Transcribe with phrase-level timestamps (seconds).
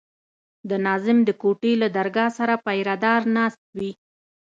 [0.69, 3.91] د ناظم د کوټې له درګاه سره پيره دار ناست وي.